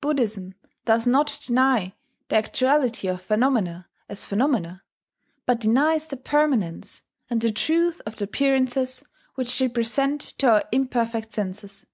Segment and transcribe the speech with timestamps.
[0.00, 0.54] Buddhism
[0.84, 1.96] does not deny
[2.28, 4.84] the actuality of phenomena as phenomena,
[5.44, 9.02] but denies their permanence, and the truth of the appearances
[9.34, 11.84] which they present to our imperfect senses.